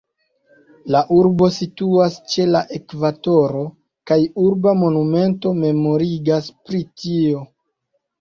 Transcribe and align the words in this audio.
La 0.93 0.99
urbo 1.15 1.49
situas 1.57 2.15
ĉe 2.31 2.45
la 2.55 2.61
ekvatoro, 2.77 3.61
kaj 4.13 4.17
urba 4.45 4.73
monumento 4.85 5.53
memorigas 5.59 6.49
pri 6.71 6.81
tio. 7.03 7.45